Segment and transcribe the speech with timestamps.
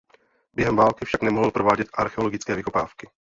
[0.53, 3.09] Během války však nemohla provádět archeologické vykopávky.